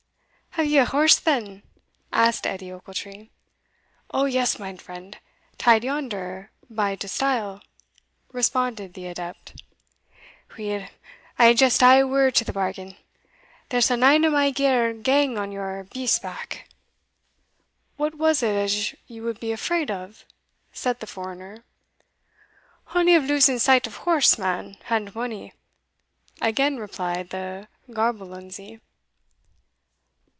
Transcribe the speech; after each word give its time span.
"Have 0.55 0.65
you 0.67 0.81
a 0.81 0.85
horse 0.85 1.17
here, 1.17 1.23
then?" 1.39 1.63
asked 2.11 2.45
Edie 2.45 2.73
Ochiltree. 2.73 3.29
"O 4.13 4.25
yes, 4.25 4.59
mine 4.59 4.75
friend 4.77 5.17
tied 5.57 5.85
yonder 5.85 6.51
by 6.69 6.95
de 6.95 7.07
stile," 7.07 7.61
responded 8.33 8.93
the 8.93 9.05
adept. 9.07 9.63
"Weel, 10.57 10.87
I 11.39 11.45
hae 11.47 11.53
just 11.53 11.81
ae 11.81 12.03
word 12.03 12.35
to 12.35 12.43
the 12.43 12.51
bargain 12.51 12.97
there 13.69 13.79
sall 13.79 13.95
nane 13.95 14.25
o' 14.25 14.29
my 14.29 14.51
gear 14.51 14.91
gang 14.91 15.37
on 15.37 15.53
your 15.53 15.85
beast's 15.85 16.19
back." 16.19 16.67
"What 17.95 18.15
was 18.15 18.43
it 18.43 18.53
as 18.53 18.93
you 19.07 19.23
would 19.23 19.39
be 19.39 19.53
afraid 19.53 19.89
of?" 19.89 20.25
said 20.73 20.99
the 20.99 21.07
foreigner. 21.07 21.63
"Only 22.93 23.15
of 23.15 23.23
losing 23.23 23.57
sight 23.57 23.87
of 23.87 23.95
horse, 24.03 24.37
man, 24.37 24.77
and 24.89 25.15
money," 25.15 25.53
again 26.41 26.75
replied 26.75 27.29
the 27.29 27.69
gaberlunzie. 27.89 28.81